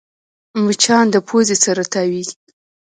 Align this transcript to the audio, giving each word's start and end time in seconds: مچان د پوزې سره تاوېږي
مچان 0.63 1.05
د 1.13 1.15
پوزې 1.27 1.57
سره 1.65 1.83
تاوېږي 1.93 2.35